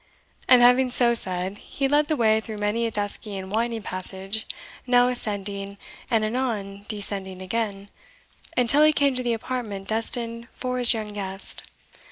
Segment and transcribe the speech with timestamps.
[0.47, 4.47] And having so said, he led the way through many a dusky and winding passage,
[4.87, 5.77] now ascending,
[6.09, 7.87] and anon descending again,
[8.57, 11.65] until he came to the apartment destined for his young guest.